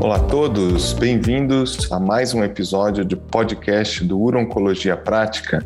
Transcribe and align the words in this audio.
Olá 0.00 0.16
a 0.16 0.20
todos, 0.20 0.94
bem-vindos 0.94 1.92
a 1.92 2.00
mais 2.00 2.32
um 2.32 2.42
episódio 2.42 3.04
do 3.04 3.18
podcast 3.18 4.02
do 4.02 4.18
Urologia 4.18 4.96
Prática, 4.96 5.64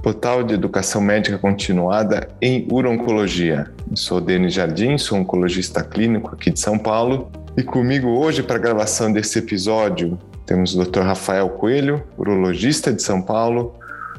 portal 0.00 0.44
de 0.44 0.54
educação 0.54 1.00
médica 1.00 1.36
continuada 1.36 2.28
em 2.40 2.66
urologia. 2.70 3.70
Sou 3.94 4.20
Denis 4.20 4.54
Jardim, 4.54 4.96
sou 4.96 5.18
oncologista 5.18 5.82
clínico 5.82 6.32
aqui 6.32 6.50
de 6.50 6.60
São 6.60 6.78
Paulo 6.78 7.30
e 7.56 7.62
comigo 7.62 8.08
hoje 8.08 8.42
para 8.42 8.54
a 8.54 8.60
gravação 8.60 9.12
desse 9.12 9.40
episódio 9.40 10.16
temos 10.46 10.74
o 10.74 10.84
Dr. 10.84 11.00
Rafael 11.00 11.48
Coelho, 11.50 12.02
urologista 12.16 12.92
de 12.92 13.02
São 13.02 13.22
Paulo, 13.22 13.74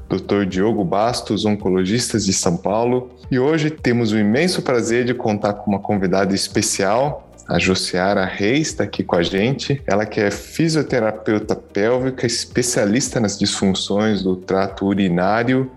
Dr. 0.10 0.46
Diogo 0.46 0.84
Bastos, 0.84 1.46
oncologista 1.46 2.18
de 2.20 2.34
São 2.34 2.58
Paulo, 2.58 3.12
e 3.30 3.40
hoje 3.40 3.70
temos 3.70 4.12
o 4.12 4.18
imenso 4.18 4.62
prazer 4.62 5.06
de 5.06 5.14
contar 5.14 5.54
com 5.54 5.72
uma 5.72 5.80
convidada 5.80 6.34
especial, 6.34 7.30
a 7.54 7.60
Josiara 7.60 8.26
Reis 8.26 8.70
está 8.70 8.84
aqui 8.84 9.04
com 9.04 9.16
a 9.16 9.22
gente. 9.22 9.80
Ela 9.86 10.08
que 10.08 10.20
é 10.20 10.32
fisioterapeuta 10.32 11.56
pélvica, 11.56 12.26
especialista 12.26 13.20
nas 13.20 13.38
disfunções 13.38 14.24
do 14.24 14.36
trato 14.36 14.88
urinário 14.88 15.70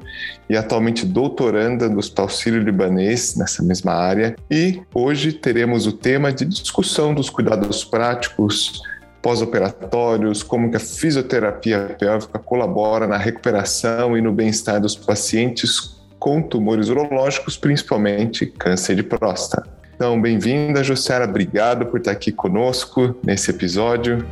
e 0.49 0.57
atualmente 0.57 1.05
doutoranda 1.05 1.87
do 1.87 1.99
Hospital 1.99 2.31
Sírio-Libanês 2.31 3.37
nessa 3.37 3.63
mesma 3.63 3.93
área. 3.93 4.35
E 4.51 4.81
hoje 4.95 5.35
teremos 5.35 5.87
o 5.87 5.93
tema 5.93 6.33
de 6.33 6.47
discussão 6.47 7.13
dos 7.13 7.29
cuidados 7.29 7.85
práticos 7.85 8.81
pós-operatórios, 9.21 10.43
como 10.43 10.71
que 10.71 10.79
a 10.79 10.81
fisioterapia 10.81 11.95
pélvica 11.99 12.39
colabora 12.39 13.07
na 13.07 13.19
recuperação 13.19 14.17
e 14.17 14.23
no 14.23 14.33
bem-estar 14.33 14.81
dos 14.81 14.97
pacientes 14.97 15.95
com 16.19 16.41
tumores 16.41 16.89
urológicos, 16.89 17.59
principalmente 17.59 18.47
câncer 18.47 18.97
de 18.97 19.03
próstata. 19.03 19.76
Então, 19.97 20.21
bem-vinda, 20.21 20.85
Jussiara. 20.85 21.25
Obrigado 21.25 21.87
por 21.87 22.01
estar 22.01 22.11
aqui 22.11 22.31
conosco 22.31 23.17
nesse 23.25 23.51
episódio. 23.51 24.27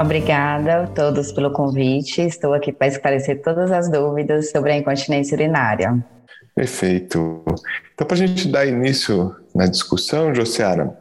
Obrigada 0.00 0.84
a 0.84 0.86
todos 0.86 1.32
pelo 1.32 1.50
convite. 1.50 2.20
Estou 2.20 2.54
aqui 2.54 2.72
para 2.72 2.86
esclarecer 2.86 3.42
todas 3.42 3.72
as 3.72 3.90
dúvidas 3.90 4.52
sobre 4.52 4.70
a 4.70 4.76
incontinência 4.76 5.34
urinária. 5.34 5.98
Perfeito. 6.54 7.42
Então, 7.92 8.06
para 8.06 8.14
a 8.14 8.18
gente 8.18 8.46
dar 8.46 8.64
início 8.64 9.34
na 9.52 9.66
discussão, 9.66 10.32
Josiara, 10.32 10.96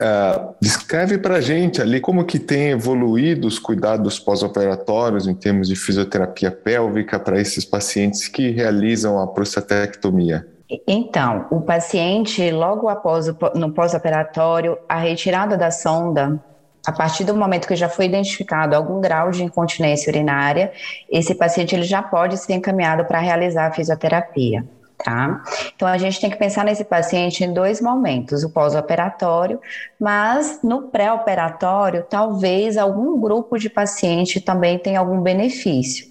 uh, 0.00 0.54
descreve 0.60 1.18
para 1.18 1.36
a 1.36 1.40
gente 1.40 1.80
ali 1.80 2.00
como 2.00 2.24
que 2.24 2.40
tem 2.40 2.70
evoluído 2.70 3.46
os 3.46 3.60
cuidados 3.60 4.18
pós-operatórios 4.18 5.28
em 5.28 5.36
termos 5.36 5.68
de 5.68 5.76
fisioterapia 5.76 6.50
pélvica 6.50 7.16
para 7.16 7.40
esses 7.40 7.64
pacientes 7.64 8.26
que 8.26 8.50
realizam 8.50 9.20
a 9.20 9.28
prostatectomia. 9.28 10.55
Então, 10.86 11.46
o 11.50 11.60
paciente, 11.62 12.50
logo 12.50 12.88
após 12.88 13.28
o, 13.28 13.36
no 13.54 13.72
pós-operatório, 13.72 14.76
a 14.88 14.98
retirada 14.98 15.56
da 15.56 15.70
sonda, 15.70 16.40
a 16.86 16.92
partir 16.92 17.24
do 17.24 17.36
momento 17.36 17.68
que 17.68 17.76
já 17.76 17.88
foi 17.88 18.06
identificado 18.06 18.74
algum 18.74 19.00
grau 19.00 19.30
de 19.30 19.44
incontinência 19.44 20.10
urinária, 20.10 20.72
esse 21.08 21.34
paciente 21.34 21.74
ele 21.74 21.84
já 21.84 22.02
pode 22.02 22.36
ser 22.38 22.54
encaminhado 22.54 23.04
para 23.06 23.20
realizar 23.20 23.66
a 23.66 23.72
fisioterapia. 23.72 24.64
Tá? 25.04 25.42
Então 25.74 25.86
a 25.86 25.98
gente 25.98 26.20
tem 26.20 26.30
que 26.30 26.36
pensar 26.36 26.64
nesse 26.64 26.84
paciente 26.84 27.44
em 27.44 27.52
dois 27.52 27.80
momentos, 27.80 28.42
o 28.42 28.50
pós-operatório, 28.50 29.60
mas 30.00 30.60
no 30.62 30.88
pré-operatório, 30.88 32.04
talvez 32.08 32.76
algum 32.76 33.20
grupo 33.20 33.58
de 33.58 33.68
paciente 33.68 34.40
também 34.40 34.78
tenha 34.78 34.98
algum 34.98 35.20
benefício. 35.20 36.06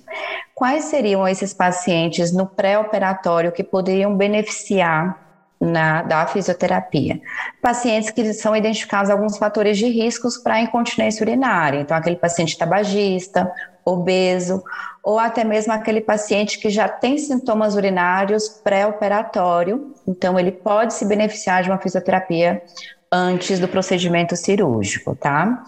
Quais 0.53 0.85
seriam 0.85 1.27
esses 1.27 1.53
pacientes 1.53 2.31
no 2.31 2.45
pré-operatório 2.45 3.51
que 3.51 3.63
poderiam 3.63 4.15
beneficiar 4.15 5.25
na, 5.59 6.01
da 6.03 6.27
fisioterapia. 6.27 7.19
Pacientes 7.61 8.11
que 8.11 8.33
são 8.33 8.55
identificados 8.55 9.09
alguns 9.09 9.37
fatores 9.37 9.77
de 9.77 9.87
riscos 9.87 10.37
para 10.37 10.61
incontinência 10.61 11.23
urinária, 11.23 11.79
então 11.79 11.95
aquele 11.95 12.15
paciente 12.15 12.57
tabagista, 12.57 13.51
obeso, 13.85 14.63
ou 15.03 15.19
até 15.19 15.43
mesmo 15.43 15.71
aquele 15.71 16.01
paciente 16.01 16.59
que 16.59 16.69
já 16.69 16.89
tem 16.89 17.17
sintomas 17.17 17.75
urinários 17.75 18.49
pré-operatório, 18.49 19.93
então 20.07 20.39
ele 20.39 20.51
pode 20.51 20.95
se 20.95 21.05
beneficiar 21.05 21.61
de 21.61 21.69
uma 21.69 21.77
fisioterapia 21.77 22.63
antes 23.11 23.59
do 23.59 23.67
procedimento 23.67 24.35
cirúrgico, 24.35 25.15
tá? 25.15 25.63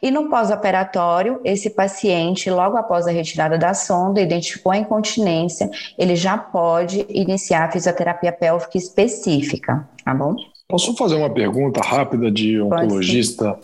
E 0.00 0.10
no 0.10 0.28
pós-operatório, 0.28 1.40
esse 1.42 1.70
paciente, 1.70 2.50
logo 2.50 2.76
após 2.76 3.06
a 3.06 3.10
retirada 3.10 3.58
da 3.58 3.74
sonda, 3.74 4.20
identificou 4.20 4.70
a 4.70 4.76
incontinência, 4.76 5.70
ele 5.98 6.14
já 6.14 6.36
pode 6.36 7.04
iniciar 7.08 7.64
a 7.64 7.72
fisioterapia 7.72 8.30
pélvica 8.30 8.76
específica, 8.76 9.88
tá 10.04 10.14
bom? 10.14 10.36
Posso 10.68 10.94
fazer 10.96 11.16
uma 11.16 11.30
pergunta 11.30 11.80
rápida 11.80 12.30
de 12.30 12.60
oncologista? 12.60 13.58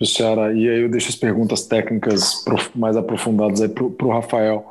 Luciara, 0.00 0.52
e 0.52 0.68
aí 0.68 0.82
eu 0.82 0.88
deixo 0.88 1.08
as 1.08 1.14
perguntas 1.14 1.62
técnicas 1.62 2.44
mais 2.74 2.96
aprofundadas 2.96 3.62
aí 3.62 3.68
para 3.68 3.84
o 3.84 4.10
Rafael. 4.10 4.66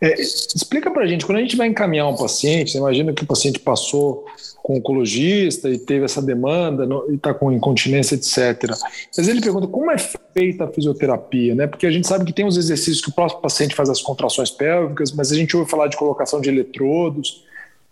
É, 0.00 0.20
explica 0.20 0.90
para 0.90 1.02
a 1.02 1.06
gente, 1.06 1.24
quando 1.24 1.38
a 1.38 1.40
gente 1.40 1.56
vai 1.56 1.66
encaminhar 1.66 2.06
um 2.06 2.16
paciente, 2.16 2.72
você 2.72 2.78
imagina 2.78 3.12
que 3.14 3.24
o 3.24 3.26
paciente 3.26 3.58
passou 3.58 4.26
com 4.62 4.74
um 4.74 4.76
oncologista 4.76 5.70
e 5.70 5.78
teve 5.78 6.04
essa 6.04 6.20
demanda 6.20 6.84
no, 6.84 7.10
e 7.10 7.14
está 7.14 7.32
com 7.32 7.50
incontinência, 7.50 8.16
etc. 8.16 8.70
Mas 9.16 9.28
ele 9.28 9.40
pergunta 9.40 9.66
como 9.66 9.90
é 9.90 9.96
feita 9.96 10.64
a 10.64 10.68
fisioterapia, 10.68 11.54
né? 11.54 11.66
Porque 11.66 11.86
a 11.86 11.90
gente 11.90 12.06
sabe 12.06 12.26
que 12.26 12.32
tem 12.32 12.46
os 12.46 12.58
exercícios 12.58 13.00
que 13.00 13.08
o 13.08 13.14
próximo 13.14 13.40
paciente 13.40 13.74
faz 13.74 13.88
as 13.88 14.02
contrações 14.02 14.50
pélvicas, 14.50 15.10
mas 15.12 15.32
a 15.32 15.36
gente 15.36 15.56
ouve 15.56 15.70
falar 15.70 15.86
de 15.86 15.96
colocação 15.96 16.40
de 16.40 16.50
eletrodos. 16.50 17.44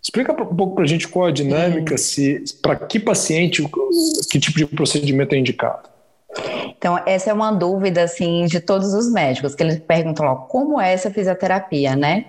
Explica 0.03 0.33
um 0.33 0.55
pouco 0.55 0.75
para 0.75 0.83
a 0.83 0.87
gente 0.87 1.07
qual 1.07 1.25
a 1.25 1.31
dinâmica, 1.31 1.97
se 1.97 2.43
para 2.61 2.75
que 2.75 2.99
paciente, 2.99 3.67
que 4.29 4.39
tipo 4.39 4.59
de 4.59 4.67
procedimento 4.67 5.33
é 5.33 5.39
indicado. 5.39 5.94
Então, 6.77 7.01
essa 7.05 7.29
é 7.29 7.33
uma 7.33 7.51
dúvida, 7.51 8.03
assim, 8.03 8.45
de 8.45 8.59
todos 8.59 8.93
os 8.93 9.11
médicos, 9.11 9.55
que 9.55 9.63
eles 9.63 9.79
perguntam, 9.79 10.25
ó, 10.25 10.35
como 10.35 10.79
é 10.79 10.93
essa 10.93 11.09
fisioterapia, 11.09 11.95
né? 11.95 12.25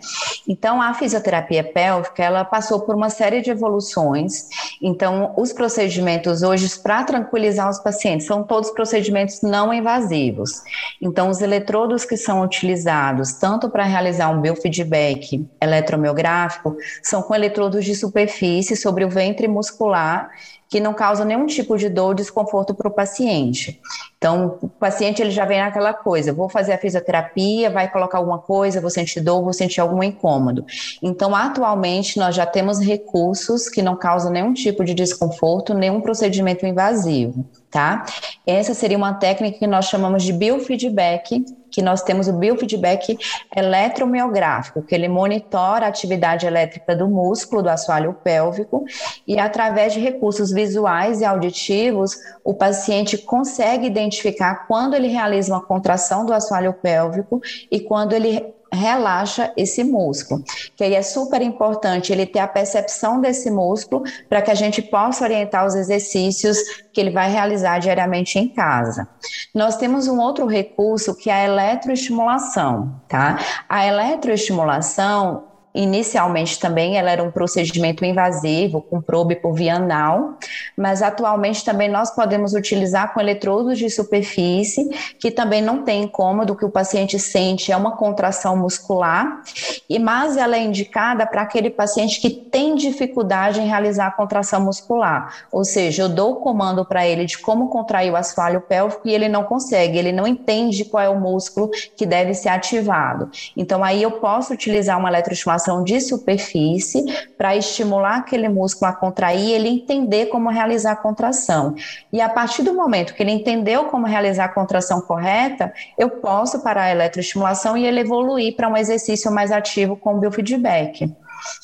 Então, 0.49 0.81
a 0.81 0.95
fisioterapia 0.95 1.63
pélvica, 1.63 2.23
ela 2.23 2.45
passou 2.45 2.81
por 2.81 2.95
uma 2.95 3.11
série 3.11 3.43
de 3.43 3.51
evoluções. 3.51 4.49
Então, 4.81 5.35
os 5.37 5.53
procedimentos 5.53 6.43
hoje, 6.43 6.67
para 6.79 7.05
tranquilizar 7.05 7.69
os 7.69 7.79
pacientes, 7.79 8.27
são 8.27 8.43
todos 8.43 8.71
procedimentos 8.71 9.43
não 9.43 9.75
invasivos. 9.75 10.63
Então, 11.03 11.29
os 11.29 11.41
eletrodos 11.41 12.05
que 12.05 12.17
são 12.17 12.41
utilizados, 12.43 13.35
tanto 13.35 13.69
para 13.69 13.85
realizar 13.85 14.31
um 14.31 14.41
biofeedback 14.41 15.47
eletromiográfico, 15.61 16.77
são 17.03 17.23
com 17.23 17.35
eletrodos 17.35 17.85
de 17.85 17.95
superfície 17.95 18.77
sobre 18.77 19.05
o 19.05 19.11
ventre 19.11 19.49
muscular 19.49 20.31
que 20.69 20.81
não 20.81 20.93
causa 20.93 21.25
nenhum 21.25 21.47
tipo 21.47 21.77
de 21.77 21.89
dor 21.89 22.09
ou 22.09 22.15
desconforto 22.15 22.75
para 22.75 22.89
o 22.89 22.91
paciente. 22.91 23.81
Então, 24.19 24.59
o 24.61 24.69
paciente 24.69 25.23
ele 25.23 25.31
já 25.31 25.45
vem 25.45 25.61
naquela 25.61 25.95
coisa, 25.95 26.33
vou 26.33 26.49
fazer 26.49 26.73
a 26.73 26.79
fisioterapia, 26.79 27.71
vai 27.71 27.91
colocar 27.91 28.19
alguma 28.19 28.39
coisa, 28.39 28.81
vou 28.81 28.91
sentir 28.91 29.21
dor, 29.21 29.43
vou 29.43 29.53
sentir 29.53 29.81
algum 29.81 30.03
incômodo. 30.03 30.65
Então, 31.03 31.35
atualmente, 31.35 32.19
nós 32.19 32.35
já 32.35 32.47
temos 32.47 32.81
recursos 32.81 33.69
que 33.69 33.83
não 33.83 33.97
causam 33.97 34.33
nenhum 34.33 34.53
tipo 34.53 34.85
de 34.85 34.95
desconforto, 34.95 35.75
nenhum 35.75 36.01
procedimento 36.01 36.67
invasivo 36.67 37.45
tá? 37.77 38.07
Essa 38.47 38.73
seria 38.73 38.97
uma 38.97 39.13
técnica 39.13 39.59
que 39.59 39.67
nós 39.67 39.85
chamamos 39.85 40.23
de 40.23 40.33
biofeedback, 40.33 41.45
que 41.77 41.83
nós 41.83 42.01
temos 42.01 42.27
o 42.27 42.33
biofeedback 42.33 43.19
eletromiográfico, 43.55 44.81
que 44.81 44.95
ele 44.95 45.09
monitora 45.09 45.85
a 45.85 45.89
atividade 45.91 46.47
elétrica 46.47 46.97
do 46.97 47.07
músculo 47.07 47.63
do 47.63 47.69
assoalho 47.69 48.15
pélvico 48.15 48.83
e 49.29 49.39
através 49.39 49.93
de 49.93 50.01
recursos 50.01 50.51
visuais 50.51 51.21
e 51.21 51.27
auditivos, 51.27 52.17
o 52.43 52.55
paciente 52.55 53.19
consegue 53.19 53.87
identificar 53.87 54.67
quando 54.67 54.95
ele 54.95 55.09
realiza 55.09 55.53
uma 55.53 55.61
contração 55.61 56.25
do 56.25 56.33
assoalho 56.33 56.73
pélvico 56.73 57.43
e 57.71 57.79
quando 57.79 58.15
ele 58.15 58.56
relaxa 58.77 59.53
esse 59.57 59.83
músculo. 59.83 60.45
Que 60.77 60.85
aí 60.85 60.95
é 60.95 61.03
super 61.03 61.43
importante 61.43 62.13
ele 62.13 62.27
ter 62.27 62.39
a 62.39 62.47
percepção 62.47 63.21
desse 63.21 63.51
músculo 63.51 64.05
para 64.29 64.43
que 64.43 64.51
a 64.51 64.55
gente 64.55 64.81
possa 64.83 65.25
orientar 65.25 65.67
os 65.67 65.75
exercícios 65.75 66.59
que 66.93 67.01
ele 67.01 67.11
vai 67.11 67.31
realizar 67.31 67.79
diariamente 67.79 68.39
em 68.39 68.49
casa. 68.49 69.09
Nós 69.55 69.77
temos 69.77 70.07
um 70.07 70.21
outro 70.21 70.47
recurso 70.47 71.15
que 71.15 71.29
é 71.29 71.35
a 71.35 71.45
eletroestimulação, 71.45 73.01
tá? 73.09 73.39
A 73.69 73.87
eletroestimulação 73.87 75.46
Inicialmente 75.77 76.59
também 76.59 76.97
ela 76.97 77.11
era 77.11 77.23
um 77.23 77.31
procedimento 77.31 78.03
invasivo 78.03 78.81
com 78.81 78.99
probe 78.99 79.37
por 79.37 79.53
via 79.53 79.77
anal, 79.77 80.39
mas 80.75 81.03
atualmente 81.03 81.63
também 81.63 81.87
nós 81.87 82.11
podemos 82.11 82.55
utilizar 82.55 83.13
com 83.13 83.21
eletrodos 83.21 83.79
de 83.79 83.91
superfície, 83.91 84.89
que 85.21 85.31
também 85.31 85.61
não 85.61 85.83
tem 85.83 86.05
incômodo, 86.05 86.57
que 86.57 86.65
o 86.65 86.71
paciente 86.71 87.19
sente 87.19 87.71
é 87.71 87.77
uma 87.77 87.95
contração 87.95 88.57
muscular, 88.57 89.43
e 89.89 89.99
mas 89.99 90.39
ela 90.39 90.57
é 90.57 90.63
indicada 90.63 91.27
para 91.27 91.43
aquele 91.43 91.69
paciente 91.69 92.23
que 92.23 92.31
tem 92.31 92.75
dificuldade 92.75 93.61
em 93.61 93.69
realizar 93.69 94.07
a 94.07 94.11
contração 94.11 94.63
muscular, 94.63 95.47
ou 95.53 95.63
seja, 95.63 96.05
eu 96.05 96.09
dou 96.09 96.33
o 96.33 96.37
comando 96.37 96.87
para 96.87 97.07
ele 97.07 97.27
de 97.27 97.37
como 97.37 97.69
contrair 97.69 98.11
o 98.11 98.17
assoalho 98.17 98.63
pélvico 98.63 99.07
e 99.07 99.13
ele 99.13 99.29
não 99.29 99.45
consegue, 99.45 99.99
ele 99.99 100.13
não 100.13 100.27
entende 100.27 100.87
qual 100.87 101.03
é 101.03 101.09
o 101.11 101.21
músculo 101.21 101.71
que 101.95 102.07
deve 102.07 102.33
ser 102.33 102.49
ativado. 102.49 103.31
Então 103.55 103.85
aí 103.85 104.03
eu 104.03 104.13
posso 104.13 104.55
utilizar 104.55 104.99
uma 104.99 105.11
eletroestimulação 105.11 105.66
de 105.83 106.01
superfície 106.01 107.05
para 107.37 107.57
estimular 107.57 108.19
aquele 108.19 108.49
músculo 108.49 108.91
a 108.91 108.95
contrair, 108.95 109.53
ele 109.53 109.69
entender 109.69 110.27
como 110.27 110.49
realizar 110.49 110.77
realizar 110.77 110.93
a 110.93 110.97
contração. 110.97 111.75
E 112.13 112.21
a 112.21 112.29
partir 112.29 112.63
do 112.63 112.75
momento 112.75 113.15
que 113.15 113.23
ele 113.23 113.33
entendeu 113.33 113.87
como 113.87 114.07
realizar 114.07 114.45
a 114.45 114.49
contração 114.49 115.01
correta, 115.01 115.73
eu 115.99 116.11
posso 116.11 116.63
parar 116.63 116.85
a 116.85 116.91
eletroestimulação 116.91 117.77
e 117.77 117.87
ele 117.87 118.01
evoluir 118.01 118.55
para 118.55 118.69
um 118.69 118.77
exercício 118.77 119.31
mais 119.31 119.51
ativo 119.51 119.97
com 119.97 120.19
biofeedback. 120.19 121.13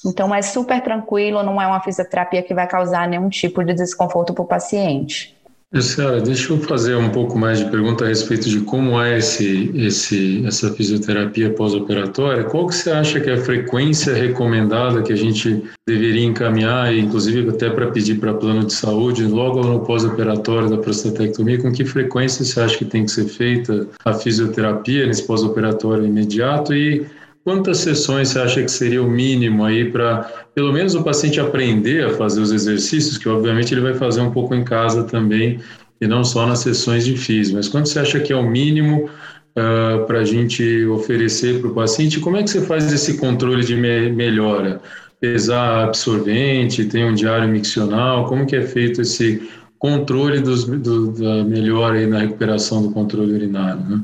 Então 0.04 0.34
é 0.34 0.42
super 0.42 0.80
tranquilo, 0.80 1.42
não 1.42 1.60
é 1.60 1.66
uma 1.66 1.80
fisioterapia 1.80 2.42
que 2.42 2.54
vai 2.54 2.66
causar 2.66 3.08
nenhum 3.08 3.28
tipo 3.28 3.64
de 3.64 3.74
desconforto 3.74 4.32
para 4.32 4.42
o 4.42 4.46
paciente. 4.46 5.36
Senhora, 5.80 6.20
deixa 6.20 6.52
eu 6.52 6.58
fazer 6.58 6.96
um 6.96 7.08
pouco 7.08 7.38
mais 7.38 7.58
de 7.58 7.70
pergunta 7.70 8.04
a 8.04 8.08
respeito 8.08 8.46
de 8.46 8.60
como 8.60 9.00
é 9.00 9.16
esse, 9.16 9.70
esse, 9.74 10.44
essa 10.44 10.70
fisioterapia 10.74 11.48
pós-operatória. 11.54 12.44
Qual 12.44 12.66
que 12.66 12.74
você 12.74 12.90
acha 12.90 13.18
que 13.18 13.30
é 13.30 13.34
a 13.34 13.40
frequência 13.40 14.12
recomendada 14.12 15.02
que 15.02 15.14
a 15.14 15.16
gente 15.16 15.64
deveria 15.88 16.26
encaminhar, 16.26 16.94
inclusive 16.94 17.48
até 17.48 17.70
para 17.70 17.90
pedir 17.90 18.20
para 18.20 18.34
plano 18.34 18.66
de 18.66 18.74
saúde, 18.74 19.24
logo 19.24 19.62
no 19.62 19.80
pós-operatório 19.80 20.68
da 20.68 20.76
prostatectomia, 20.76 21.58
com 21.62 21.72
que 21.72 21.86
frequência 21.86 22.44
você 22.44 22.60
acha 22.60 22.76
que 22.76 22.84
tem 22.84 23.06
que 23.06 23.10
ser 23.10 23.24
feita 23.24 23.86
a 24.04 24.12
fisioterapia 24.12 25.06
nesse 25.06 25.26
pós-operatório 25.26 26.04
imediato 26.04 26.74
e 26.74 27.06
Quantas 27.44 27.78
sessões 27.78 28.28
você 28.28 28.38
acha 28.38 28.62
que 28.62 28.70
seria 28.70 29.02
o 29.02 29.10
mínimo 29.10 29.64
aí 29.64 29.90
para, 29.90 30.46
pelo 30.54 30.72
menos, 30.72 30.94
o 30.94 31.02
paciente 31.02 31.40
aprender 31.40 32.04
a 32.04 32.14
fazer 32.14 32.40
os 32.40 32.52
exercícios, 32.52 33.18
que 33.18 33.28
obviamente 33.28 33.74
ele 33.74 33.80
vai 33.80 33.94
fazer 33.94 34.20
um 34.20 34.30
pouco 34.30 34.54
em 34.54 34.62
casa 34.62 35.02
também, 35.04 35.58
e 36.00 36.06
não 36.06 36.24
só 36.24 36.46
nas 36.46 36.60
sessões 36.60 37.04
de 37.04 37.16
FIS, 37.16 37.50
mas 37.52 37.68
quanto 37.68 37.88
você 37.88 37.98
acha 37.98 38.20
que 38.20 38.32
é 38.32 38.36
o 38.36 38.48
mínimo 38.48 39.08
uh, 39.56 40.04
para 40.06 40.20
a 40.20 40.24
gente 40.24 40.84
oferecer 40.86 41.60
para 41.60 41.70
o 41.70 41.74
paciente? 41.74 42.20
Como 42.20 42.36
é 42.36 42.42
que 42.42 42.50
você 42.50 42.60
faz 42.62 42.92
esse 42.92 43.18
controle 43.18 43.64
de 43.64 43.74
me 43.74 44.10
melhora? 44.10 44.80
Pesar 45.20 45.84
absorvente, 45.84 46.84
tem 46.84 47.04
um 47.04 47.14
diário 47.14 47.48
miccional, 47.48 48.26
como 48.26 48.46
que 48.46 48.56
é 48.56 48.62
feito 48.62 49.00
esse 49.02 49.48
controle 49.78 50.40
dos, 50.40 50.64
do, 50.64 51.12
da 51.12 51.44
melhora 51.44 51.98
aí 51.98 52.06
na 52.06 52.18
recuperação 52.18 52.82
do 52.82 52.90
controle 52.90 53.32
urinário, 53.32 53.80
né? 53.80 54.00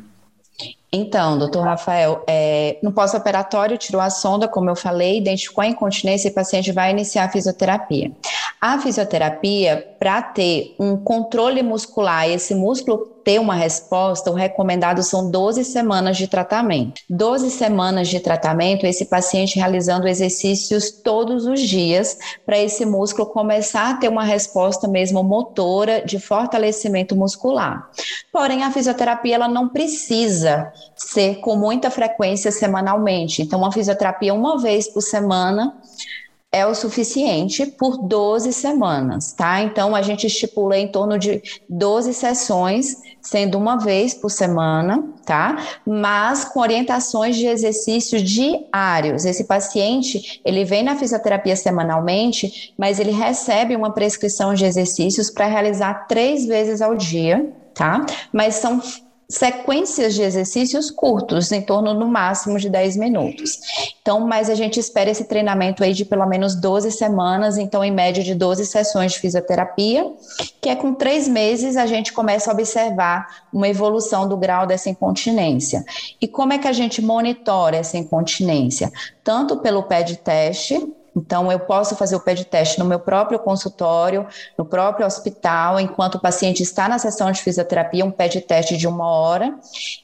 Então, 0.90 1.38
doutor 1.38 1.64
Rafael, 1.64 2.24
é, 2.26 2.78
no 2.82 2.92
pós-operatório 2.92 3.76
tirou 3.76 4.00
a 4.00 4.08
sonda, 4.08 4.48
como 4.48 4.70
eu 4.70 4.76
falei, 4.76 5.18
identificou 5.18 5.62
a 5.62 5.66
incontinência 5.66 6.28
e 6.28 6.30
o 6.30 6.34
paciente 6.34 6.72
vai 6.72 6.90
iniciar 6.90 7.24
a 7.24 7.28
fisioterapia. 7.28 8.10
A 8.58 8.78
fisioterapia, 8.78 9.96
para 9.98 10.22
ter 10.22 10.74
um 10.80 10.96
controle 10.96 11.62
muscular, 11.62 12.28
esse 12.28 12.54
músculo 12.54 13.17
ter 13.28 13.38
uma 13.38 13.54
resposta, 13.54 14.30
o 14.30 14.34
recomendado 14.34 15.02
são 15.02 15.30
12 15.30 15.62
semanas 15.62 16.16
de 16.16 16.26
tratamento. 16.26 17.02
12 17.10 17.50
semanas 17.50 18.08
de 18.08 18.20
tratamento, 18.20 18.86
esse 18.86 19.04
paciente 19.04 19.58
realizando 19.58 20.08
exercícios 20.08 20.90
todos 20.90 21.44
os 21.44 21.60
dias, 21.60 22.16
para 22.46 22.56
esse 22.56 22.86
músculo 22.86 23.28
começar 23.28 23.90
a 23.90 23.94
ter 23.98 24.08
uma 24.08 24.24
resposta 24.24 24.88
mesmo 24.88 25.22
motora 25.22 26.00
de 26.00 26.18
fortalecimento 26.18 27.14
muscular. 27.14 27.90
Porém, 28.32 28.62
a 28.62 28.70
fisioterapia 28.70 29.34
ela 29.34 29.46
não 29.46 29.68
precisa 29.68 30.72
ser 30.96 31.40
com 31.40 31.54
muita 31.54 31.90
frequência 31.90 32.50
semanalmente. 32.50 33.42
Então, 33.42 33.58
uma 33.58 33.70
fisioterapia 33.70 34.32
uma 34.32 34.58
vez 34.58 34.88
por 34.88 35.02
semana 35.02 35.76
é 36.50 36.66
o 36.66 36.74
suficiente 36.74 37.66
por 37.66 37.98
12 37.98 38.52
semanas, 38.54 39.32
tá? 39.32 39.60
Então 39.60 39.94
a 39.94 40.00
gente 40.00 40.26
estipula 40.26 40.78
em 40.78 40.90
torno 40.90 41.18
de 41.18 41.42
12 41.68 42.14
sessões, 42.14 42.96
sendo 43.20 43.58
uma 43.58 43.76
vez 43.76 44.14
por 44.14 44.30
semana, 44.30 45.04
tá? 45.26 45.56
Mas 45.86 46.46
com 46.46 46.60
orientações 46.60 47.36
de 47.36 47.46
exercícios 47.46 48.22
diários. 48.22 49.26
Esse 49.26 49.44
paciente, 49.44 50.40
ele 50.42 50.64
vem 50.64 50.82
na 50.82 50.96
fisioterapia 50.96 51.54
semanalmente, 51.54 52.72
mas 52.78 52.98
ele 52.98 53.12
recebe 53.12 53.76
uma 53.76 53.92
prescrição 53.92 54.54
de 54.54 54.64
exercícios 54.64 55.30
para 55.30 55.46
realizar 55.46 56.06
três 56.06 56.46
vezes 56.46 56.80
ao 56.80 56.96
dia, 56.96 57.52
tá? 57.74 58.06
Mas 58.32 58.54
são 58.54 58.80
sequências 59.30 60.14
de 60.14 60.22
exercícios 60.22 60.90
curtos, 60.90 61.52
em 61.52 61.60
torno 61.60 61.92
no 61.92 62.08
máximo 62.08 62.58
de 62.58 62.70
10 62.70 62.96
minutos. 62.96 63.60
Então, 64.00 64.20
mas 64.20 64.48
a 64.48 64.54
gente 64.54 64.80
espera 64.80 65.10
esse 65.10 65.24
treinamento 65.24 65.84
aí 65.84 65.92
de 65.92 66.06
pelo 66.06 66.26
menos 66.26 66.54
12 66.54 66.90
semanas, 66.92 67.58
então 67.58 67.84
em 67.84 67.90
média 67.90 68.24
de 68.24 68.34
12 68.34 68.64
sessões 68.64 69.12
de 69.12 69.18
fisioterapia, 69.18 70.10
que 70.62 70.70
é 70.70 70.74
com 70.74 70.94
três 70.94 71.28
meses 71.28 71.76
a 71.76 71.84
gente 71.84 72.12
começa 72.12 72.50
a 72.50 72.54
observar 72.54 73.44
uma 73.52 73.68
evolução 73.68 74.26
do 74.26 74.36
grau 74.36 74.66
dessa 74.66 74.88
incontinência. 74.88 75.84
E 76.20 76.26
como 76.26 76.54
é 76.54 76.58
que 76.58 76.68
a 76.68 76.72
gente 76.72 77.02
monitora 77.02 77.76
essa 77.76 77.98
incontinência? 77.98 78.90
Tanto 79.22 79.58
pelo 79.58 79.82
pé 79.82 80.02
de 80.02 80.16
teste, 80.16 80.80
então, 81.18 81.50
eu 81.50 81.58
posso 81.58 81.96
fazer 81.96 82.14
o 82.14 82.20
PED 82.20 82.44
teste 82.44 82.78
no 82.78 82.84
meu 82.84 83.00
próprio 83.00 83.40
consultório, 83.40 84.26
no 84.56 84.64
próprio 84.64 85.04
hospital, 85.04 85.80
enquanto 85.80 86.14
o 86.14 86.20
paciente 86.20 86.62
está 86.62 86.88
na 86.88 86.98
sessão 86.98 87.30
de 87.32 87.42
fisioterapia, 87.42 88.04
um 88.04 88.10
PED 88.10 88.42
teste 88.42 88.76
de 88.76 88.86
uma 88.86 89.06
hora, 89.06 89.58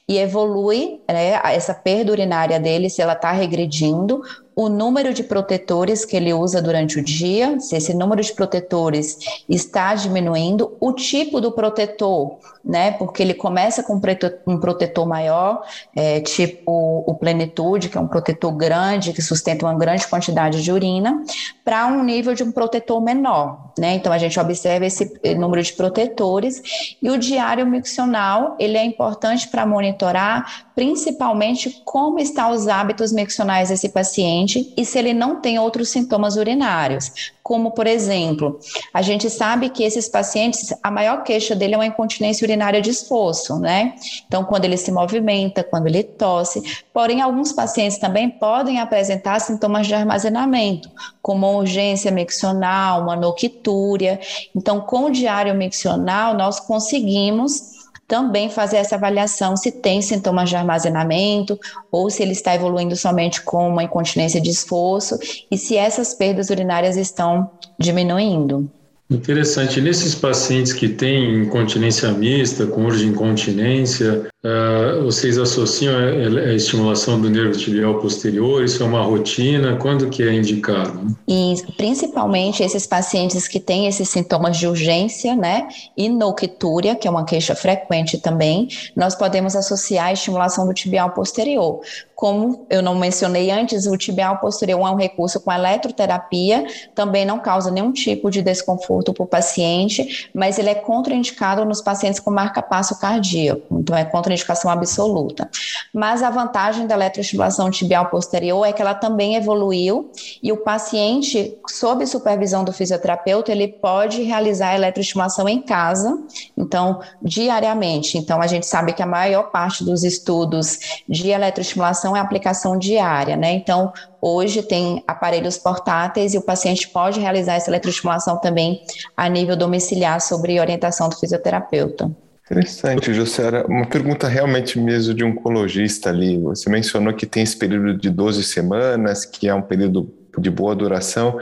e 0.08 0.19
evolui 0.19 1.00
né, 1.08 1.40
essa 1.44 1.72
perda 1.72 2.11
urinária 2.11 2.58
dele, 2.58 2.90
se 2.90 3.00
ela 3.00 3.12
está 3.12 3.31
regredindo, 3.31 4.22
o 4.56 4.68
número 4.68 5.12
de 5.12 5.24
protetores 5.24 6.04
que 6.04 6.16
ele 6.16 6.32
usa 6.32 6.62
durante 6.62 6.98
o 6.98 7.02
dia, 7.02 7.58
se 7.58 7.76
esse 7.76 7.92
número 7.92 8.22
de 8.22 8.32
protetores 8.32 9.18
está 9.48 9.94
diminuindo, 9.94 10.76
o 10.80 10.92
tipo 10.92 11.40
do 11.40 11.50
protetor, 11.52 12.38
né? 12.64 12.92
Porque 12.92 13.22
ele 13.22 13.34
começa 13.34 13.82
com 13.82 14.00
um 14.46 14.58
protetor 14.58 15.06
maior, 15.06 15.62
é, 15.94 16.20
tipo 16.20 17.04
o 17.06 17.14
Plenitude, 17.14 17.88
que 17.88 17.98
é 17.98 18.00
um 18.00 18.06
protetor 18.06 18.52
grande, 18.52 19.12
que 19.12 19.22
sustenta 19.22 19.66
uma 19.66 19.74
grande 19.74 20.06
quantidade 20.06 20.62
de 20.62 20.70
urina, 20.72 21.22
para 21.64 21.86
um 21.86 22.04
nível 22.04 22.34
de 22.34 22.42
um 22.42 22.52
protetor 22.52 23.02
menor, 23.02 23.72
né? 23.78 23.94
Então 23.94 24.12
a 24.12 24.18
gente 24.18 24.38
observa 24.38 24.86
esse 24.86 25.18
eh, 25.22 25.34
número 25.34 25.62
de 25.62 25.72
protetores 25.72 26.62
e 27.02 27.10
o 27.10 27.18
diário 27.18 27.66
miccional, 27.66 28.56
ele 28.58 28.76
é 28.76 28.84
importante 28.84 29.48
para 29.48 29.66
monitorar 29.66 30.64
principalmente 30.74 31.82
como 31.84 32.18
estão 32.18 32.50
os 32.50 32.66
hábitos 32.66 33.12
miccionais 33.12 33.68
desse 33.68 33.88
paciente 33.88 34.44
e 34.76 34.85
se 34.85 34.99
ele 34.99 35.12
não 35.12 35.41
tem 35.41 35.58
outros 35.58 35.88
sintomas 35.88 36.37
urinários, 36.37 37.32
como 37.43 37.73
por 37.73 37.87
exemplo, 37.87 38.58
a 38.93 39.02
gente 39.02 39.29
sabe 39.29 39.69
que 39.69 39.82
esses 39.82 40.08
pacientes, 40.08 40.73
a 40.82 40.91
maior 40.91 41.23
queixa 41.23 41.55
dele 41.55 41.75
é 41.75 41.76
uma 41.76 41.87
incontinência 41.87 42.44
urinária 42.44 42.81
de 42.81 42.88
esforço, 42.88 43.58
né? 43.58 43.94
Então, 44.26 44.44
quando 44.44 44.64
ele 44.64 44.76
se 44.76 44.91
movimenta, 44.91 45.62
quando 45.62 45.87
ele 45.87 46.02
tosse, 46.02 46.62
porém 46.93 47.20
alguns 47.20 47.52
pacientes 47.52 47.99
também 47.99 48.31
podem 48.31 48.81
apresentar 48.81 49.41
sintomas 49.41 49.87
de 49.87 49.94
armazenamento, 49.94 50.91
como 51.20 51.58
urgência 51.58 52.11
miccional, 52.11 53.02
uma 53.02 53.17
noquitúria. 53.17 54.19
Então, 54.56 54.81
com 54.81 55.05
o 55.05 55.11
diário 55.11 55.55
miccional, 55.55 56.35
nós 56.35 56.58
conseguimos 56.58 57.73
também 58.06 58.51
fazer 58.51 58.77
essa 58.77 58.96
avaliação 58.96 59.56
se 59.56 59.73
tem 59.73 60.03
sintomas 60.03 60.49
de 60.49 60.56
armazenamento 60.56 61.58
ou 61.91 62.11
se 62.11 62.23
ele 62.23 62.32
está 62.32 62.55
evoluindo 62.55 62.96
somente 62.96 63.43
com 63.43 63.69
uma 63.69 63.84
incontinência 63.84 64.41
de 64.41 64.51
esforço 64.51 65.19
e 65.51 65.56
se 65.56 65.77
essas 65.77 66.15
perdas 66.15 66.51
urinárias 66.51 66.96
estão 66.96 67.51
diminuindo. 67.79 68.70
Interessante. 69.11 69.81
Nesses 69.81 70.15
pacientes 70.15 70.73
que 70.73 70.89
têm 70.89 71.43
incontinência 71.43 72.11
mista, 72.13 72.67
com 72.67 72.89
de 72.89 73.06
incontinência, 73.06 74.27
uh, 74.44 75.03
vocês 75.05 75.39
associam 75.39 75.94
a, 75.96 76.51
a, 76.51 76.55
estimulação 76.55 77.20
do 77.20 77.31
nervo 77.31 77.56
tibial 77.58 77.98
posterior? 77.98 78.63
Isso 78.63 78.82
é 78.82 78.86
uma 78.86 79.03
rotina? 79.03 79.77
Quando 79.77 80.08
que 80.10 80.22
é 80.22 80.32
indicado? 80.32 81.17
E 81.27 81.55
principalmente 81.77 82.63
esses 82.63 82.86
pacientes 82.86 83.48
que 83.48 83.58
têm 83.58 83.86
esses 83.86 84.08
sintomas 84.08 84.56
de 84.56 84.67
urgência, 84.67 85.34
né, 85.34 85.69
e 85.96 86.08
noquitúria, 86.08 86.94
que 86.94 87.08
é 87.08 87.10
uma 87.10 87.24
queixa 87.24 87.55
frequente 87.55 88.19
também, 88.19 88.69
nós 88.94 89.15
podemos 89.15 89.56
associar 89.56 90.06
a 90.06 90.13
estimulação 90.13 90.67
do 90.67 90.74
tibial 90.74 91.10
posterior. 91.10 91.81
Como 92.15 92.65
eu 92.70 92.81
não 92.81 92.94
mencionei 92.94 93.51
antes, 93.51 93.86
o 93.86 93.96
tibial 93.96 94.39
posterior 94.39 94.81
é 94.81 94.91
um 94.91 94.96
recurso 94.96 95.41
com 95.41 95.51
eletroterapia, 95.51 96.65
também 96.94 97.24
não 97.24 97.41
causa 97.41 97.70
nenhum 97.70 97.93
tipo 97.93 98.31
de 98.31 98.41
desconforto 98.41 99.13
para 99.13 99.24
o 99.24 99.27
paciente, 99.27 100.31
mas 100.32 100.58
ele 100.58 100.70
é 100.70 100.74
contraindicado 100.74 101.65
nos 101.65 101.82
pacientes 101.82 102.20
com 102.20 102.31
marca-passo 102.31 102.98
cardíaco, 103.01 103.81
então 103.81 103.96
é 103.96 104.05
contraindicação 104.34 104.70
absoluta. 104.70 105.48
Mas 105.93 106.22
a 106.22 106.31
vantagem 106.31 106.86
da 106.86 106.94
eletroestimulação 106.94 107.70
tibial 107.70 108.06
posterior 108.06 108.64
é 108.64 108.72
que 108.72 108.82
ela 108.82 108.94
também 108.94 109.36
evoluiu 109.36 110.10
e 110.43 110.53
o 110.53 110.58
paciente, 110.58 111.56
sob 111.69 112.06
supervisão 112.06 112.64
do 112.64 112.72
fisioterapeuta, 112.72 113.53
ele 113.53 113.69
pode 113.69 114.22
realizar 114.22 114.70
a 114.70 114.74
eletroestimulação 114.74 115.48
em 115.48 115.60
casa, 115.60 116.19
então 116.56 117.00
diariamente. 117.22 118.19
Então 118.19 118.41
a 118.41 118.46
gente 118.46 118.67
sabe 118.67 118.93
que 118.93 119.03
a 119.03 119.06
maior 119.06 119.50
parte 119.50 119.84
dos 119.84 120.05
estudos 120.05 120.79
de 121.08 121.31
eletroestimulação 121.31 122.17
é 122.17 122.20
aplicação 122.20 122.76
diária, 122.79 123.36
né? 123.36 123.53
Então, 123.53 123.93
hoje 124.20 124.62
tem 124.62 125.05
aparelhos 125.06 125.58
portáteis 125.58 126.34
e 126.34 126.38
o 126.38 126.43
paciente 126.43 126.88
pode 126.88 127.20
realizar 127.20 127.55
essa 127.55 127.70
eletroestimulação 127.70 128.38
também 128.38 128.82
a 129.17 129.29
nível 129.29 129.56
domiciliar 129.56 130.20
sobre 130.20 130.60
orientação 130.60 131.08
do 131.08 131.17
fisioterapeuta. 131.17 132.23
Interessante, 132.44 133.15
Jussara. 133.15 133.67
Uma 133.67 133.86
pergunta 133.86 134.29
realmente 134.29 134.79
mesmo 134.79 135.15
de 135.15 135.24
um 135.24 135.31
oncologista 135.31 136.10
ali. 136.10 136.39
Você 136.41 136.69
mencionou 136.69 137.15
que 137.15 137.24
tem 137.24 137.43
esse 137.43 137.56
período 137.56 137.96
de 137.96 138.10
12 138.10 138.44
semanas, 138.44 139.24
que 139.24 139.48
é 139.48 139.55
um 139.55 139.63
período 139.63 140.13
de 140.39 140.51
boa 140.51 140.74
duração. 140.74 141.39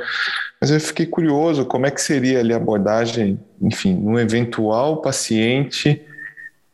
Mas 0.60 0.70
eu 0.70 0.78
fiquei 0.78 1.06
curioso 1.06 1.64
como 1.64 1.86
é 1.86 1.90
que 1.90 2.00
seria 2.00 2.38
ali 2.38 2.52
a 2.52 2.56
abordagem, 2.56 3.40
enfim, 3.60 3.94
num 3.94 4.16
eventual 4.16 5.02
paciente 5.02 6.00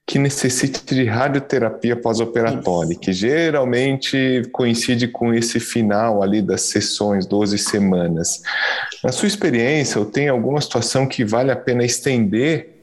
que 0.06 0.18
necessite 0.18 0.94
de 0.94 1.04
radioterapia 1.04 1.94
pós-operatória, 1.94 2.97
que 2.99 3.12
geralmente 3.12 4.42
coincide 4.52 5.08
com 5.08 5.35
esse 5.35 5.61
final 5.61 6.23
ali 6.23 6.40
das 6.40 6.62
sessões, 6.62 7.26
12 7.26 7.58
semanas. 7.58 8.42
Na 9.04 9.12
sua 9.12 9.28
experiência, 9.28 9.99
ou 9.99 10.06
tem 10.06 10.28
alguma 10.28 10.61
situação 10.61 11.06
que 11.06 11.25
vale 11.25 11.50
a 11.50 11.56
pena 11.56 11.85
estender 11.85 12.77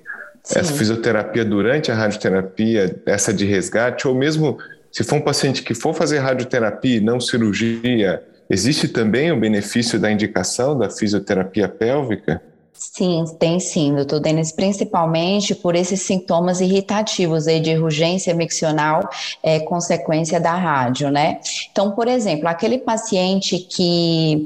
Sim. 0.45 0.59
essa 0.59 0.73
fisioterapia 0.73 1.43
durante 1.43 1.91
a 1.91 1.95
radioterapia, 1.95 3.01
essa 3.05 3.33
de 3.33 3.45
resgate, 3.45 4.07
ou 4.07 4.13
mesmo 4.13 4.57
se 4.91 5.03
for 5.03 5.15
um 5.15 5.21
paciente 5.21 5.63
que 5.63 5.73
for 5.73 5.93
fazer 5.93 6.19
radioterapia 6.19 6.97
e 6.97 7.01
não 7.01 7.19
cirurgia, 7.19 8.23
existe 8.49 8.87
também 8.87 9.31
o 9.31 9.39
benefício 9.39 9.99
da 9.99 10.09
indicação 10.09 10.77
da 10.77 10.89
fisioterapia 10.89 11.67
pélvica? 11.67 12.41
Sim, 12.71 13.25
tem 13.39 13.59
sim, 13.59 13.95
doutor 13.95 14.19
Denis, 14.19 14.51
principalmente 14.51 15.55
por 15.55 15.75
esses 15.75 16.01
sintomas 16.01 16.61
irritativos 16.61 17.47
aí 17.47 17.59
de 17.59 17.75
urgência 17.77 18.33
miccional, 18.33 19.09
é, 19.41 19.59
consequência 19.61 20.39
da 20.39 20.53
rádio, 20.53 21.09
né? 21.09 21.39
Então, 21.71 21.91
por 21.91 22.07
exemplo, 22.07 22.47
aquele 22.47 22.77
paciente 22.77 23.57
que 23.59 24.45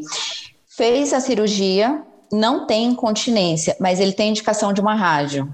fez 0.68 1.12
a 1.12 1.20
cirurgia, 1.20 2.04
não 2.32 2.66
tem 2.66 2.86
incontinência, 2.86 3.76
mas 3.80 4.00
ele 4.00 4.14
tem 4.14 4.30
indicação 4.30 4.72
de 4.72 4.82
uma 4.82 4.94
rádio. 4.94 5.52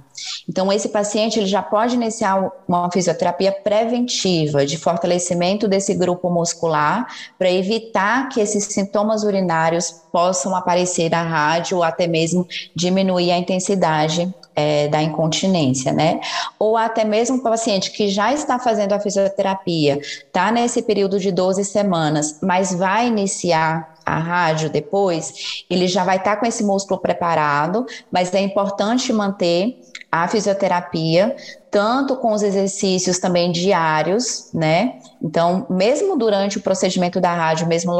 Então, 0.48 0.72
esse 0.72 0.90
paciente 0.90 1.40
ele 1.40 1.48
já 1.48 1.62
pode 1.62 1.96
iniciar 1.96 2.52
uma 2.68 2.90
fisioterapia 2.92 3.52
preventiva 3.52 4.66
de 4.66 4.78
fortalecimento 4.78 5.68
desse 5.68 5.94
grupo 5.94 6.30
muscular 6.30 7.08
para 7.38 7.52
evitar 7.52 8.30
que 8.30 8.40
esses 8.40 8.66
sintomas 8.66 9.24
urinários 9.24 9.92
possam 10.12 10.56
aparecer 10.56 11.10
na 11.10 11.24
rádio 11.24 11.78
ou 11.78 11.84
até 11.84 12.08
mesmo 12.08 12.48
diminuir 12.76 13.32
a 13.32 13.38
intensidade 13.38 14.34
é, 14.56 14.88
da 14.88 15.02
incontinência, 15.02 15.92
né? 15.92 16.20
Ou 16.58 16.78
até 16.78 17.04
mesmo 17.04 17.38
o 17.38 17.44
paciente 17.44 17.92
que 17.92 18.08
já 18.08 18.34
está 18.34 18.58
fazendo 18.58 18.94
a 18.94 19.00
fisioterapia, 19.00 20.00
está 20.00 20.52
nesse 20.52 20.82
período 20.82 21.20
de 21.20 21.32
12 21.32 21.66
semanas, 21.66 22.40
mas 22.42 22.74
vai 22.74 23.08
iniciar 23.08 23.95
a 24.06 24.20
rádio 24.20 24.70
depois, 24.70 25.66
ele 25.70 25.88
já 25.88 26.04
vai 26.04 26.18
estar 26.18 26.36
tá 26.36 26.38
com 26.38 26.46
esse 26.46 26.64
músculo 26.64 27.00
preparado, 27.00 27.86
mas 28.12 28.34
é 28.34 28.40
importante 28.40 29.12
manter 29.12 29.80
a 30.12 30.28
fisioterapia, 30.28 31.36
tanto 31.70 32.16
com 32.16 32.32
os 32.32 32.42
exercícios 32.42 33.20
também 33.20 33.52
diários, 33.52 34.50
né? 34.54 35.00
Então, 35.22 35.66
mesmo 35.70 36.18
durante 36.18 36.58
o 36.58 36.62
procedimento 36.62 37.20
da 37.20 37.34
rádio, 37.34 37.68
mesmo 37.68 37.92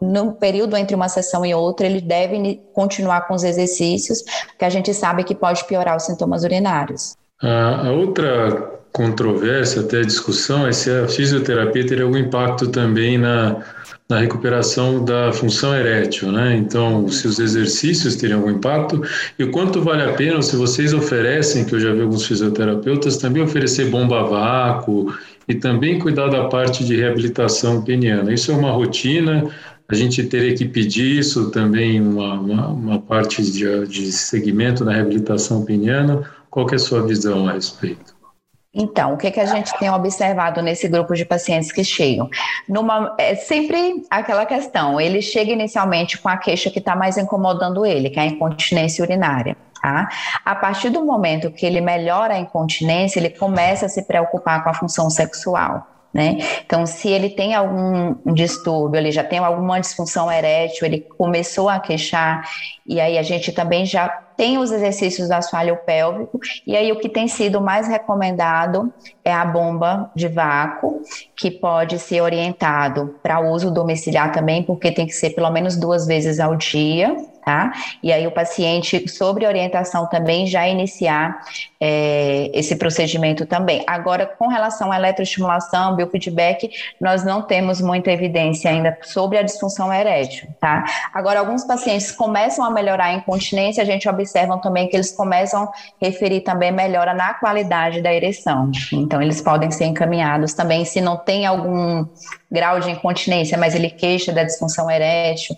no 0.00 0.32
período 0.32 0.76
entre 0.76 0.94
uma 0.94 1.08
sessão 1.08 1.44
e 1.44 1.52
outra, 1.52 1.86
ele 1.86 2.00
deve 2.00 2.60
continuar 2.72 3.22
com 3.26 3.34
os 3.34 3.42
exercícios, 3.42 4.22
porque 4.46 4.64
a 4.64 4.70
gente 4.70 4.94
sabe 4.94 5.24
que 5.24 5.34
pode 5.34 5.64
piorar 5.64 5.96
os 5.96 6.04
sintomas 6.04 6.44
urinários. 6.44 7.16
A 7.42 7.90
outra 7.90 8.76
controvérsia, 8.96 9.82
até 9.82 10.00
discussão, 10.00 10.66
é 10.66 10.72
se 10.72 10.90
a 10.90 11.06
fisioterapia 11.06 11.86
teria 11.86 12.04
algum 12.04 12.16
impacto 12.16 12.68
também 12.68 13.18
na 13.18 13.62
na 14.08 14.20
recuperação 14.20 15.04
da 15.04 15.32
função 15.32 15.74
erétil, 15.74 16.30
né? 16.30 16.56
Então, 16.56 17.08
se 17.08 17.26
os 17.26 17.40
exercícios 17.40 18.14
teriam 18.14 18.38
algum 18.38 18.52
impacto 18.52 19.02
e 19.36 19.42
o 19.42 19.50
quanto 19.50 19.82
vale 19.82 20.02
a 20.02 20.12
pena, 20.12 20.40
se 20.42 20.54
vocês 20.54 20.94
oferecem, 20.94 21.64
que 21.64 21.74
eu 21.74 21.80
já 21.80 21.92
vi 21.92 22.02
alguns 22.02 22.24
fisioterapeutas, 22.24 23.16
também 23.16 23.42
oferecer 23.42 23.90
bomba 23.90 24.22
vácuo 24.22 25.12
e 25.48 25.56
também 25.56 25.98
cuidar 25.98 26.28
da 26.28 26.44
parte 26.44 26.84
de 26.84 26.94
reabilitação 26.94 27.82
peniana. 27.82 28.32
Isso 28.32 28.52
é 28.52 28.54
uma 28.54 28.70
rotina, 28.70 29.50
a 29.88 29.94
gente 29.94 30.22
teria 30.24 30.54
que 30.54 30.64
pedir 30.64 31.18
isso 31.18 31.50
também, 31.50 32.00
uma, 32.00 32.34
uma, 32.34 32.68
uma 32.68 32.98
parte 33.00 33.42
de, 33.42 33.86
de 33.88 34.12
segmento 34.12 34.84
na 34.84 34.92
reabilitação 34.92 35.64
peniana. 35.64 36.22
Qual 36.48 36.68
é 36.70 36.76
a 36.76 36.78
sua 36.78 37.04
visão 37.04 37.48
a 37.48 37.52
respeito? 37.52 38.15
Então, 38.78 39.14
o 39.14 39.16
que, 39.16 39.30
que 39.30 39.40
a 39.40 39.46
gente 39.46 39.76
tem 39.78 39.90
observado 39.90 40.60
nesse 40.60 40.86
grupo 40.86 41.14
de 41.14 41.24
pacientes 41.24 41.72
que 41.72 41.82
chegam? 41.82 42.28
Numa, 42.68 43.14
é 43.16 43.34
sempre 43.34 44.04
aquela 44.10 44.44
questão, 44.44 45.00
ele 45.00 45.22
chega 45.22 45.50
inicialmente 45.50 46.18
com 46.18 46.28
a 46.28 46.36
queixa 46.36 46.70
que 46.70 46.78
está 46.78 46.94
mais 46.94 47.16
incomodando 47.16 47.86
ele, 47.86 48.10
que 48.10 48.20
é 48.20 48.22
a 48.22 48.26
incontinência 48.26 49.02
urinária. 49.02 49.56
Tá? 49.80 50.08
A 50.44 50.54
partir 50.54 50.90
do 50.90 51.02
momento 51.04 51.50
que 51.50 51.64
ele 51.64 51.80
melhora 51.80 52.34
a 52.34 52.38
incontinência, 52.38 53.18
ele 53.18 53.30
começa 53.30 53.86
a 53.86 53.88
se 53.88 54.02
preocupar 54.02 54.62
com 54.62 54.68
a 54.68 54.74
função 54.74 55.08
sexual. 55.08 55.86
Né? 56.12 56.38
Então, 56.64 56.86
se 56.86 57.08
ele 57.08 57.30
tem 57.30 57.54
algum 57.54 58.14
distúrbio, 58.32 58.98
ele 58.98 59.10
já 59.10 59.22
tem 59.24 59.38
alguma 59.38 59.80
disfunção 59.80 60.30
erétil, 60.30 60.86
ele 60.86 61.00
começou 61.00 61.68
a 61.68 61.78
queixar, 61.78 62.42
e 62.86 63.00
aí 63.00 63.16
a 63.16 63.22
gente 63.22 63.52
também 63.52 63.86
já 63.86 64.25
tem 64.36 64.58
os 64.58 64.70
exercícios 64.70 65.28
do 65.28 65.32
assoalho 65.32 65.78
pélvico, 65.86 66.38
e 66.66 66.76
aí 66.76 66.92
o 66.92 66.98
que 66.98 67.08
tem 67.08 67.26
sido 67.26 67.60
mais 67.60 67.88
recomendado 67.88 68.92
é 69.24 69.32
a 69.32 69.44
bomba 69.44 70.10
de 70.14 70.28
vácuo, 70.28 71.00
que 71.36 71.50
pode 71.50 71.98
ser 71.98 72.20
orientado 72.20 73.18
para 73.22 73.40
uso 73.40 73.70
domiciliar 73.70 74.32
também, 74.32 74.62
porque 74.62 74.92
tem 74.92 75.06
que 75.06 75.12
ser 75.14 75.30
pelo 75.30 75.50
menos 75.50 75.76
duas 75.76 76.06
vezes 76.06 76.38
ao 76.38 76.54
dia, 76.56 77.16
tá? 77.46 77.72
E 78.02 78.12
aí 78.12 78.26
o 78.26 78.32
paciente, 78.32 79.08
sobre 79.08 79.46
orientação 79.46 80.08
também, 80.08 80.48
já 80.48 80.66
iniciar 80.66 81.38
é, 81.80 82.50
esse 82.52 82.74
procedimento 82.74 83.46
também. 83.46 83.84
Agora, 83.86 84.26
com 84.26 84.48
relação 84.48 84.90
à 84.90 84.96
eletroestimulação, 84.96 85.94
biofeedback, 85.94 86.68
nós 87.00 87.24
não 87.24 87.40
temos 87.40 87.80
muita 87.80 88.10
evidência 88.10 88.68
ainda 88.68 88.98
sobre 89.00 89.38
a 89.38 89.42
disfunção 89.42 89.94
erétil, 89.94 90.48
tá? 90.60 90.84
Agora, 91.14 91.38
alguns 91.38 91.62
pacientes 91.62 92.10
começam 92.10 92.64
a 92.64 92.70
melhorar 92.70 93.04
a 93.04 93.12
incontinência, 93.12 93.80
a 93.80 93.86
gente 93.86 94.08
observa 94.08 94.58
também 94.58 94.88
que 94.88 94.96
eles 94.96 95.12
começam 95.12 95.62
a 95.62 95.72
referir 96.02 96.40
também 96.40 96.72
melhora 96.72 97.14
na 97.14 97.34
qualidade 97.34 98.02
da 98.02 98.12
ereção. 98.12 98.72
Então, 98.92 99.22
eles 99.22 99.40
podem 99.40 99.70
ser 99.70 99.84
encaminhados 99.84 100.52
também, 100.52 100.84
se 100.84 101.00
não 101.00 101.16
tem 101.16 101.46
algum 101.46 102.04
grau 102.50 102.80
de 102.80 102.90
incontinência, 102.90 103.56
mas 103.56 103.76
ele 103.76 103.90
queixa 103.90 104.32
da 104.32 104.42
disfunção 104.42 104.90
erétil, 104.90 105.56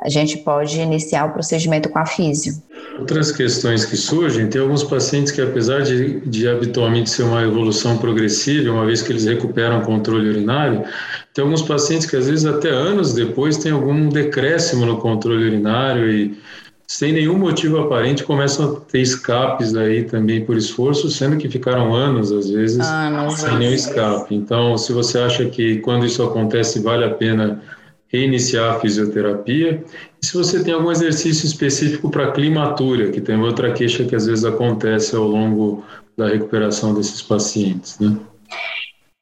a 0.00 0.08
gente 0.10 0.38
pode 0.38 0.78
iniciar 0.78 1.26
o 1.26 1.32
procedimento 1.32 1.88
com 1.88 1.98
a 1.98 2.04
físio. 2.04 2.62
Outras 2.98 3.32
questões 3.32 3.84
que 3.84 3.96
surgem, 3.96 4.48
tem 4.48 4.60
alguns 4.60 4.84
pacientes 4.84 5.32
que, 5.32 5.40
apesar 5.40 5.82
de, 5.82 6.20
de 6.20 6.48
habitualmente 6.48 7.08
ser 7.10 7.22
uma 7.22 7.42
evolução 7.42 7.96
progressiva, 7.96 8.70
uma 8.70 8.84
vez 8.84 9.00
que 9.00 9.12
eles 9.12 9.24
recuperam 9.24 9.80
o 9.80 9.82
controle 9.82 10.28
urinário, 10.28 10.84
tem 11.32 11.42
alguns 11.42 11.62
pacientes 11.62 12.06
que, 12.06 12.16
às 12.16 12.28
vezes, 12.28 12.44
até 12.44 12.68
anos 12.68 13.14
depois, 13.14 13.56
tem 13.56 13.72
algum 13.72 14.08
decréscimo 14.08 14.84
no 14.84 14.98
controle 14.98 15.46
urinário 15.46 16.10
e, 16.10 16.38
sem 16.86 17.12
nenhum 17.12 17.38
motivo 17.38 17.78
aparente, 17.78 18.22
começam 18.22 18.72
a 18.72 18.80
ter 18.80 19.00
escapes 19.00 19.74
aí 19.74 20.04
também 20.04 20.44
por 20.44 20.56
esforço, 20.56 21.10
sendo 21.10 21.36
que 21.36 21.48
ficaram 21.48 21.94
anos, 21.94 22.30
às 22.30 22.50
vezes, 22.50 22.80
anos, 22.80 23.40
sem 23.40 23.58
nenhum 23.58 23.74
escape. 23.74 24.34
Então, 24.34 24.76
se 24.76 24.92
você 24.92 25.18
acha 25.18 25.46
que 25.46 25.78
quando 25.78 26.06
isso 26.06 26.22
acontece 26.22 26.80
vale 26.80 27.04
a 27.04 27.10
pena 27.10 27.62
reiniciar 28.08 28.74
a 28.74 28.80
fisioterapia. 28.80 29.84
E 30.22 30.26
se 30.26 30.34
você 30.34 30.62
tem 30.62 30.74
algum 30.74 30.90
exercício 30.90 31.46
específico 31.46 32.10
para 32.10 32.32
climatura, 32.32 33.10
que 33.10 33.20
tem 33.20 33.40
outra 33.40 33.72
queixa 33.72 34.04
que 34.04 34.14
às 34.14 34.26
vezes 34.26 34.44
acontece 34.44 35.14
ao 35.16 35.24
longo 35.24 35.84
da 36.16 36.28
recuperação 36.28 36.94
desses 36.94 37.20
pacientes, 37.20 37.98
né? 37.98 38.16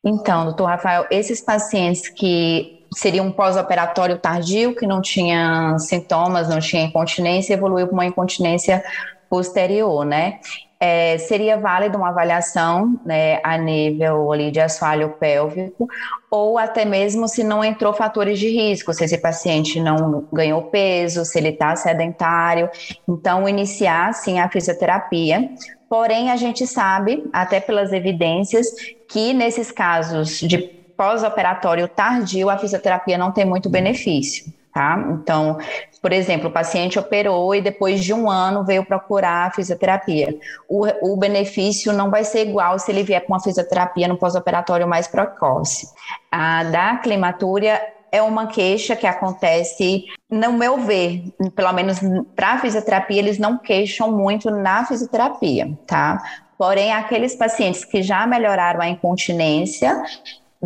Então, 0.04 0.44
doutor 0.44 0.66
Rafael, 0.66 1.06
esses 1.10 1.40
pacientes 1.40 2.08
que 2.08 2.84
seriam 2.94 3.26
um 3.26 3.32
pós-operatório 3.32 4.18
tardio, 4.18 4.74
que 4.74 4.86
não 4.86 5.00
tinha 5.00 5.76
sintomas, 5.78 6.48
não 6.48 6.60
tinha 6.60 6.84
incontinência, 6.84 7.54
evoluiu 7.54 7.86
para 7.86 7.94
uma 7.94 8.06
incontinência 8.06 8.84
posterior, 9.28 10.04
né? 10.04 10.38
É, 10.86 11.16
seria 11.16 11.56
válida 11.56 11.96
uma 11.96 12.10
avaliação 12.10 13.00
né, 13.06 13.40
a 13.42 13.56
nível 13.56 14.30
ali, 14.30 14.50
de 14.50 14.60
assoalho 14.60 15.14
pélvico, 15.18 15.88
ou 16.30 16.58
até 16.58 16.84
mesmo 16.84 17.26
se 17.26 17.42
não 17.42 17.64
entrou 17.64 17.94
fatores 17.94 18.38
de 18.38 18.50
risco, 18.50 18.92
se 18.92 19.02
esse 19.02 19.16
paciente 19.16 19.80
não 19.80 20.28
ganhou 20.30 20.60
peso, 20.64 21.24
se 21.24 21.38
ele 21.38 21.48
está 21.48 21.74
sedentário. 21.74 22.68
Então, 23.08 23.48
iniciar 23.48 24.12
sim 24.12 24.38
a 24.38 24.50
fisioterapia. 24.50 25.48
Porém, 25.88 26.30
a 26.30 26.36
gente 26.36 26.66
sabe, 26.66 27.24
até 27.32 27.60
pelas 27.60 27.90
evidências, 27.90 28.66
que 29.08 29.32
nesses 29.32 29.70
casos 29.70 30.38
de 30.40 30.58
pós-operatório 30.98 31.88
tardio, 31.88 32.50
a 32.50 32.58
fisioterapia 32.58 33.16
não 33.16 33.32
tem 33.32 33.46
muito 33.46 33.70
benefício. 33.70 34.52
Tá? 34.74 34.98
Então, 35.12 35.56
por 36.02 36.12
exemplo, 36.12 36.48
o 36.48 36.52
paciente 36.52 36.98
operou 36.98 37.54
e 37.54 37.60
depois 37.60 38.02
de 38.02 38.12
um 38.12 38.28
ano 38.28 38.64
veio 38.64 38.84
procurar 38.84 39.46
a 39.46 39.50
fisioterapia. 39.52 40.36
O, 40.68 41.12
o 41.12 41.16
benefício 41.16 41.92
não 41.92 42.10
vai 42.10 42.24
ser 42.24 42.48
igual 42.48 42.76
se 42.80 42.90
ele 42.90 43.04
vier 43.04 43.24
com 43.24 43.32
uma 43.32 43.40
fisioterapia 43.40 44.08
no 44.08 44.18
pós-operatório 44.18 44.88
mais 44.88 45.06
precoce. 45.06 45.86
A 46.28 46.64
da 46.64 46.96
climatúria 46.96 47.80
é 48.10 48.20
uma 48.20 48.48
queixa 48.48 48.96
que 48.96 49.06
acontece, 49.06 50.06
no 50.28 50.52
meu 50.52 50.78
ver, 50.78 51.32
pelo 51.54 51.72
menos 51.72 52.00
para 52.34 52.58
fisioterapia, 52.58 53.20
eles 53.20 53.38
não 53.38 53.56
queixam 53.56 54.10
muito 54.10 54.50
na 54.50 54.84
fisioterapia, 54.84 55.78
tá? 55.86 56.20
Porém, 56.58 56.92
aqueles 56.92 57.36
pacientes 57.36 57.84
que 57.84 58.02
já 58.02 58.26
melhoraram 58.26 58.80
a 58.80 58.88
incontinência, 58.88 60.02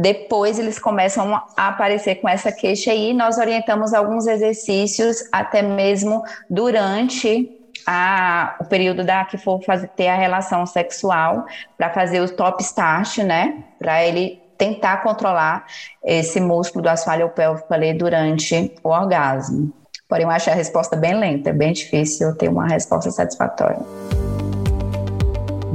depois 0.00 0.61
eles 0.61 0.78
começam 0.78 1.35
a 1.35 1.69
aparecer 1.69 2.17
com 2.17 2.28
essa 2.28 2.52
queixa 2.52 2.93
aí. 2.93 3.12
Nós 3.12 3.37
orientamos 3.37 3.93
alguns 3.93 4.28
exercícios, 4.28 5.25
até 5.33 5.61
mesmo 5.61 6.23
durante 6.49 7.50
a, 7.85 8.57
o 8.61 8.64
período 8.67 9.02
da 9.02 9.25
que 9.25 9.37
for 9.37 9.61
fazer, 9.64 9.88
ter 9.88 10.07
a 10.07 10.17
relação 10.17 10.64
sexual, 10.67 11.45
para 11.76 11.90
fazer 11.90 12.21
o 12.21 12.28
top 12.28 12.62
start, 12.62 13.19
né? 13.19 13.64
Para 13.76 14.05
ele 14.05 14.40
tentar 14.57 14.99
controlar 14.99 15.64
esse 16.05 16.40
músculo 16.40 16.83
do 16.83 16.88
assoalho 16.88 17.28
pélvico 17.31 17.75
ali 17.75 17.93
durante 17.93 18.73
o 18.85 18.90
orgasmo. 18.90 19.73
Porém, 20.09 20.25
eu 20.25 20.31
acho 20.31 20.49
a 20.49 20.55
resposta 20.55 20.95
bem 20.95 21.19
lenta, 21.19 21.50
é 21.50 21.52
bem 21.52 21.73
difícil 21.73 22.37
ter 22.37 22.49
uma 22.49 22.69
resposta 22.69 23.11
satisfatória. 23.11 23.81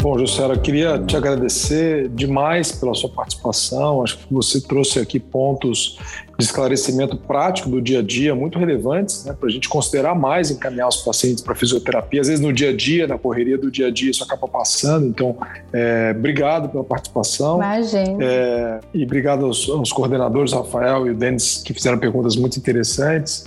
Bom, 0.04 0.20
Jussara, 0.20 0.58
queria 0.58 1.00
te 1.00 1.16
agradecer 1.16 2.10
demais 2.10 2.74
pela 2.74 2.94
sua 2.94 3.10
participação. 3.10 4.04
Acho 4.04 4.18
que 4.18 4.34
você 4.34 4.60
trouxe 4.60 5.00
aqui 5.00 5.18
pontos 5.18 5.98
de 6.38 6.44
esclarecimento 6.44 7.16
prático 7.16 7.70
do 7.70 7.82
dia 7.82 8.00
a 8.00 8.02
dia 8.02 8.36
muito 8.36 8.60
relevantes 8.60 9.24
né, 9.24 9.32
para 9.32 9.48
a 9.48 9.52
gente 9.52 9.70
considerar 9.70 10.14
mais 10.14 10.52
encaminhar 10.52 10.90
os 10.90 10.98
pacientes 10.98 11.42
para 11.42 11.56
fisioterapia. 11.56 12.20
Às 12.20 12.28
vezes 12.28 12.44
no 12.44 12.52
dia 12.52 12.72
a 12.72 12.76
dia, 12.76 13.08
na 13.08 13.18
correria 13.18 13.58
do 13.58 13.72
dia 13.72 13.88
a 13.88 13.92
dia, 13.92 14.12
isso 14.12 14.26
acaba 14.26 14.46
passando. 14.46 15.08
Então, 15.08 15.38
é, 15.72 16.14
obrigado 16.14 16.68
pela 16.68 16.84
participação. 16.84 17.56
Imagina. 17.56 18.18
É, 18.22 18.80
e 18.94 19.06
obrigado 19.06 19.46
aos, 19.46 19.70
aos 19.70 19.94
coordenadores, 19.94 20.52
Rafael 20.52 21.08
e 21.08 21.12
o 21.12 21.16
Denis, 21.16 21.64
que 21.64 21.74
fizeram 21.74 21.98
perguntas 21.98 22.36
muito 22.36 22.60
interessantes. 22.60 23.46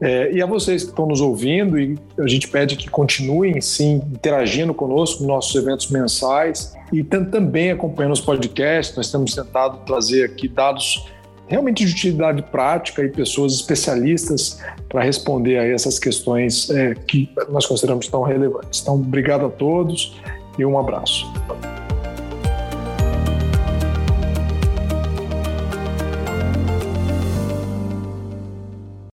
É, 0.00 0.30
e 0.30 0.40
a 0.40 0.46
vocês 0.46 0.84
que 0.84 0.90
estão 0.90 1.06
nos 1.06 1.20
ouvindo, 1.20 1.78
e 1.78 1.98
a 2.18 2.26
gente 2.26 2.48
pede 2.48 2.76
que 2.76 2.88
continuem 2.88 3.60
sim 3.60 3.96
interagindo 4.12 4.72
conosco 4.72 5.20
nos 5.20 5.28
nossos 5.28 5.54
eventos 5.56 5.90
mensais 5.90 6.72
e 6.92 7.02
também 7.02 7.70
acompanhando 7.70 8.12
os 8.12 8.20
podcasts. 8.20 8.96
Nós 8.96 9.10
temos 9.10 9.34
tentado 9.34 9.78
trazer 9.84 10.24
aqui 10.24 10.46
dados 10.46 11.04
realmente 11.48 11.84
de 11.84 11.90
utilidade 11.90 12.42
prática 12.42 13.02
e 13.02 13.08
pessoas 13.08 13.54
especialistas 13.54 14.60
para 14.88 15.02
responder 15.02 15.58
a 15.58 15.66
essas 15.66 15.98
questões 15.98 16.70
é, 16.70 16.94
que 16.94 17.28
nós 17.48 17.66
consideramos 17.66 18.06
tão 18.06 18.22
relevantes. 18.22 18.82
Então, 18.82 18.94
obrigado 18.94 19.46
a 19.46 19.50
todos 19.50 20.16
e 20.58 20.64
um 20.64 20.78
abraço. 20.78 21.26